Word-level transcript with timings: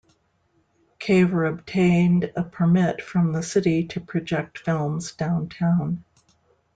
Caver 0.99 1.47
obtained 1.47 2.31
a 2.35 2.41
permit 2.43 3.03
from 3.03 3.33
the 3.33 3.43
city 3.43 3.85
to 3.89 3.99
project 4.01 4.57
films 4.57 5.11
downtown. 5.11 6.03